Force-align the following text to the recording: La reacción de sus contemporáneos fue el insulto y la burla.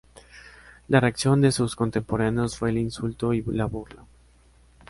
La 0.87 0.99
reacción 0.99 1.41
de 1.41 1.51
sus 1.51 1.75
contemporáneos 1.75 2.57
fue 2.57 2.69
el 2.71 2.79
insulto 2.79 3.33
y 3.35 3.43
la 3.43 3.65
burla. 3.65 4.03